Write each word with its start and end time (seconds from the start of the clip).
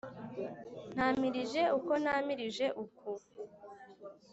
ntamilije 0.93 1.63
uko 1.77 1.91
ntamirije 2.03 2.65
uku. 2.83 3.09